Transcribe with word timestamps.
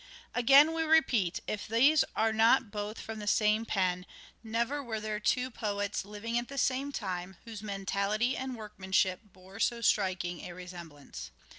Again 0.33 0.73
we 0.73 0.81
repeat, 0.81 1.41
if 1.45 1.67
these 1.67 2.03
are 2.15 2.33
not 2.33 2.71
both 2.71 2.99
from 2.99 3.19
the 3.19 3.27
same 3.27 3.65
pen, 3.67 4.07
never 4.43 4.83
were 4.83 4.99
there 4.99 5.19
two 5.19 5.51
poets 5.51 6.03
living 6.03 6.39
at 6.39 6.47
the 6.47 6.57
same 6.57 6.91
time 6.91 7.37
whose 7.45 7.61
mentality 7.61 8.35
and 8.35 8.55
workmanship 8.57 9.19
bore 9.31 9.59
so 9.59 9.79
striking 9.81 10.41
a 10.41 10.53
resemblance. 10.55 11.29